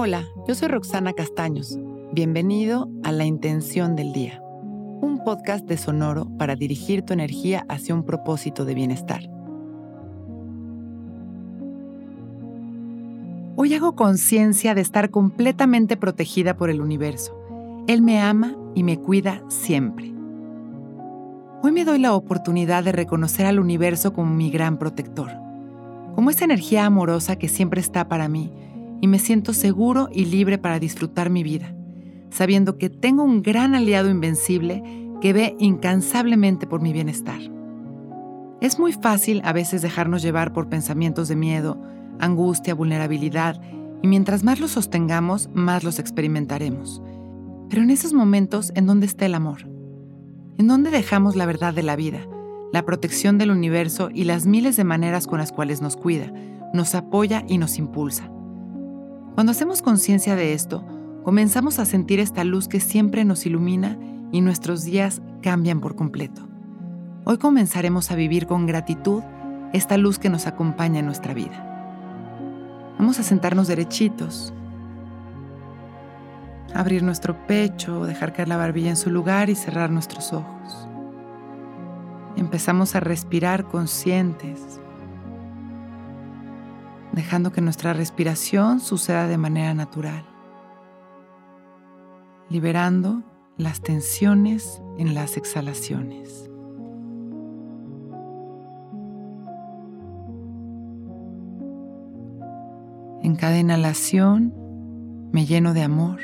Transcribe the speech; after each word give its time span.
Hola, 0.00 0.28
yo 0.46 0.54
soy 0.54 0.68
Roxana 0.68 1.12
Castaños. 1.12 1.76
Bienvenido 2.12 2.88
a 3.02 3.10
La 3.10 3.24
Intención 3.24 3.96
del 3.96 4.12
Día, 4.12 4.40
un 4.40 5.24
podcast 5.24 5.64
de 5.66 5.76
Sonoro 5.76 6.28
para 6.38 6.54
dirigir 6.54 7.02
tu 7.02 7.14
energía 7.14 7.66
hacia 7.68 7.96
un 7.96 8.04
propósito 8.04 8.64
de 8.64 8.74
bienestar. 8.74 9.28
Hoy 13.56 13.74
hago 13.74 13.96
conciencia 13.96 14.76
de 14.76 14.82
estar 14.82 15.10
completamente 15.10 15.96
protegida 15.96 16.56
por 16.56 16.70
el 16.70 16.80
universo. 16.80 17.36
Él 17.88 18.00
me 18.00 18.20
ama 18.20 18.56
y 18.76 18.84
me 18.84 19.00
cuida 19.00 19.42
siempre. 19.48 20.14
Hoy 21.64 21.72
me 21.72 21.84
doy 21.84 21.98
la 21.98 22.14
oportunidad 22.14 22.84
de 22.84 22.92
reconocer 22.92 23.46
al 23.46 23.58
universo 23.58 24.12
como 24.12 24.32
mi 24.32 24.48
gran 24.48 24.78
protector, 24.78 25.32
como 26.14 26.30
esa 26.30 26.44
energía 26.44 26.86
amorosa 26.86 27.34
que 27.34 27.48
siempre 27.48 27.80
está 27.80 28.06
para 28.06 28.28
mí 28.28 28.52
y 29.00 29.06
me 29.06 29.18
siento 29.18 29.52
seguro 29.52 30.08
y 30.12 30.24
libre 30.26 30.58
para 30.58 30.78
disfrutar 30.78 31.30
mi 31.30 31.42
vida, 31.42 31.74
sabiendo 32.30 32.78
que 32.78 32.90
tengo 32.90 33.22
un 33.22 33.42
gran 33.42 33.74
aliado 33.74 34.10
invencible 34.10 34.82
que 35.20 35.32
ve 35.32 35.56
incansablemente 35.58 36.66
por 36.66 36.80
mi 36.80 36.92
bienestar. 36.92 37.40
Es 38.60 38.78
muy 38.78 38.92
fácil 38.92 39.40
a 39.44 39.52
veces 39.52 39.82
dejarnos 39.82 40.22
llevar 40.22 40.52
por 40.52 40.68
pensamientos 40.68 41.28
de 41.28 41.36
miedo, 41.36 41.80
angustia, 42.18 42.74
vulnerabilidad, 42.74 43.60
y 44.02 44.08
mientras 44.08 44.44
más 44.44 44.60
los 44.60 44.72
sostengamos, 44.72 45.48
más 45.54 45.84
los 45.84 45.98
experimentaremos. 45.98 47.02
Pero 47.68 47.82
en 47.82 47.90
esos 47.90 48.12
momentos, 48.12 48.72
¿en 48.74 48.86
dónde 48.86 49.06
está 49.06 49.26
el 49.26 49.34
amor? 49.34 49.68
¿En 50.58 50.66
dónde 50.66 50.90
dejamos 50.90 51.36
la 51.36 51.46
verdad 51.46 51.74
de 51.74 51.82
la 51.82 51.96
vida, 51.96 52.20
la 52.72 52.84
protección 52.84 53.38
del 53.38 53.50
universo 53.50 54.08
y 54.12 54.24
las 54.24 54.46
miles 54.46 54.76
de 54.76 54.84
maneras 54.84 55.26
con 55.26 55.38
las 55.38 55.52
cuales 55.52 55.80
nos 55.80 55.96
cuida, 55.96 56.32
nos 56.74 56.94
apoya 56.94 57.44
y 57.46 57.58
nos 57.58 57.78
impulsa? 57.78 58.30
Cuando 59.38 59.52
hacemos 59.52 59.82
conciencia 59.82 60.34
de 60.34 60.52
esto, 60.52 60.84
comenzamos 61.22 61.78
a 61.78 61.84
sentir 61.84 62.18
esta 62.18 62.42
luz 62.42 62.66
que 62.66 62.80
siempre 62.80 63.24
nos 63.24 63.46
ilumina 63.46 63.96
y 64.32 64.40
nuestros 64.40 64.82
días 64.82 65.22
cambian 65.42 65.80
por 65.80 65.94
completo. 65.94 66.48
Hoy 67.24 67.38
comenzaremos 67.38 68.10
a 68.10 68.16
vivir 68.16 68.48
con 68.48 68.66
gratitud 68.66 69.22
esta 69.72 69.96
luz 69.96 70.18
que 70.18 70.28
nos 70.28 70.48
acompaña 70.48 70.98
en 70.98 71.06
nuestra 71.06 71.34
vida. 71.34 71.54
Vamos 72.98 73.20
a 73.20 73.22
sentarnos 73.22 73.68
derechitos, 73.68 74.52
abrir 76.74 77.04
nuestro 77.04 77.46
pecho, 77.46 78.06
dejar 78.06 78.32
caer 78.32 78.48
la 78.48 78.56
barbilla 78.56 78.90
en 78.90 78.96
su 78.96 79.08
lugar 79.08 79.50
y 79.50 79.54
cerrar 79.54 79.92
nuestros 79.92 80.32
ojos. 80.32 80.88
Empezamos 82.34 82.96
a 82.96 82.98
respirar 82.98 83.68
conscientes, 83.68 84.80
dejando 87.12 87.52
que 87.52 87.60
nuestra 87.60 87.92
respiración 87.92 88.80
suceda 88.80 89.26
de 89.26 89.38
manera 89.38 89.74
natural, 89.74 90.24
liberando 92.48 93.22
las 93.56 93.80
tensiones 93.80 94.82
en 94.98 95.14
las 95.14 95.36
exhalaciones. 95.36 96.48
En 103.22 103.36
cada 103.36 103.58
inhalación 103.58 104.54
me 105.32 105.44
lleno 105.44 105.74
de 105.74 105.82
amor. 105.82 106.20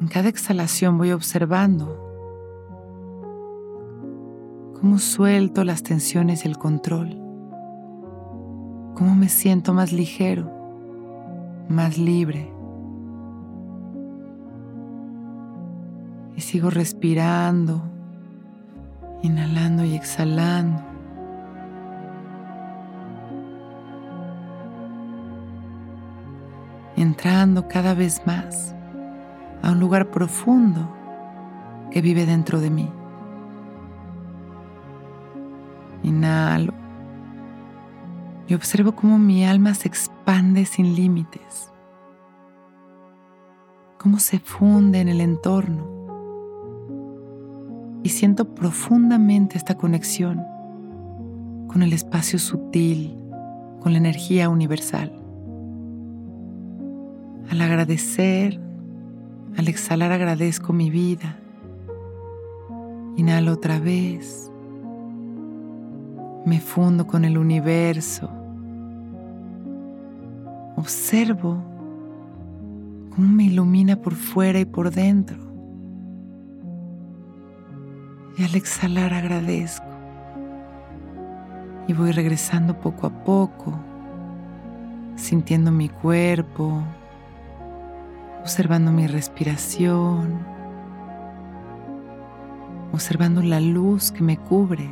En 0.00 0.08
cada 0.08 0.28
exhalación 0.28 0.96
voy 0.96 1.12
observando 1.12 2.02
cómo 4.80 4.98
suelto 4.98 5.64
las 5.64 5.82
tensiones 5.82 6.44
y 6.44 6.48
el 6.48 6.56
control, 6.56 7.25
cómo 8.96 9.14
me 9.14 9.28
siento 9.28 9.74
más 9.74 9.92
ligero, 9.92 10.50
más 11.68 11.98
libre. 11.98 12.50
Y 16.34 16.40
sigo 16.40 16.70
respirando, 16.70 17.82
inhalando 19.22 19.84
y 19.84 19.94
exhalando. 19.94 20.82
Entrando 26.96 27.68
cada 27.68 27.92
vez 27.92 28.22
más 28.26 28.74
a 29.62 29.72
un 29.72 29.78
lugar 29.78 30.10
profundo 30.10 30.90
que 31.90 32.00
vive 32.00 32.24
dentro 32.24 32.60
de 32.60 32.70
mí. 32.70 32.90
Inhalo 36.02 36.85
y 38.48 38.54
observo 38.54 38.94
cómo 38.94 39.18
mi 39.18 39.44
alma 39.44 39.74
se 39.74 39.88
expande 39.88 40.64
sin 40.66 40.94
límites, 40.94 41.72
cómo 43.98 44.18
se 44.18 44.38
funde 44.38 45.00
en 45.00 45.08
el 45.08 45.20
entorno 45.20 45.96
y 48.02 48.08
siento 48.10 48.54
profundamente 48.54 49.58
esta 49.58 49.76
conexión 49.76 50.44
con 51.66 51.82
el 51.82 51.92
espacio 51.92 52.38
sutil, 52.38 53.16
con 53.80 53.92
la 53.92 53.98
energía 53.98 54.48
universal. 54.48 55.12
Al 57.50 57.60
agradecer, 57.60 58.60
al 59.56 59.68
exhalar 59.68 60.12
agradezco 60.12 60.72
mi 60.72 60.90
vida. 60.90 61.36
Inhalo 63.16 63.52
otra 63.52 63.80
vez. 63.80 64.52
Me 66.44 66.60
fundo 66.60 67.06
con 67.06 67.24
el 67.24 67.38
universo. 67.38 68.30
Observo 70.76 71.56
cómo 73.14 73.28
me 73.28 73.44
ilumina 73.44 73.96
por 73.96 74.14
fuera 74.14 74.60
y 74.60 74.66
por 74.66 74.90
dentro. 74.90 75.38
Y 78.36 78.44
al 78.44 78.54
exhalar 78.54 79.14
agradezco. 79.14 79.86
Y 81.88 81.94
voy 81.94 82.12
regresando 82.12 82.78
poco 82.78 83.06
a 83.06 83.24
poco, 83.24 83.78
sintiendo 85.14 85.72
mi 85.72 85.88
cuerpo, 85.88 86.82
observando 88.42 88.92
mi 88.92 89.06
respiración, 89.06 90.38
observando 92.92 93.40
la 93.42 93.60
luz 93.60 94.12
que 94.12 94.22
me 94.22 94.36
cubre 94.36 94.90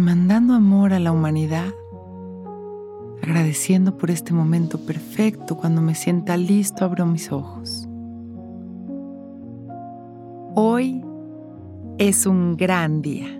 mandando 0.00 0.54
amor 0.54 0.94
a 0.94 0.98
la 0.98 1.12
humanidad, 1.12 1.74
agradeciendo 3.22 3.98
por 3.98 4.10
este 4.10 4.32
momento 4.32 4.78
perfecto 4.78 5.56
cuando 5.56 5.82
me 5.82 5.94
sienta 5.94 6.36
listo 6.36 6.84
abro 6.84 7.06
mis 7.06 7.30
ojos. 7.30 7.86
Hoy 10.54 11.04
es 11.98 12.26
un 12.26 12.56
gran 12.56 13.02
día. 13.02 13.39